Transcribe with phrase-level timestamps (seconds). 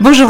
[0.00, 0.28] Bonjour